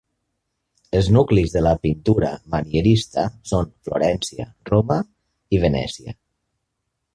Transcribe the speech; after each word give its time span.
Els 0.99 1.09
nuclis 1.17 1.53
de 1.55 1.61
la 1.65 1.73
pintura 1.83 2.31
manierista 2.55 3.27
són 3.51 3.69
Florència, 3.89 4.49
Roma 4.73 4.99
i 5.59 5.63
Venècia. 5.69 6.19